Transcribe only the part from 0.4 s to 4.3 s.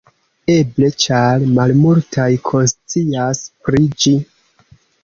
Eble ĉar malmultaj konscias pri ĝi?